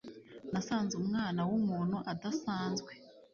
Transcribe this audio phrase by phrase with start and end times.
[0.51, 2.91] Nasanze umwana wumuntu adasanzwe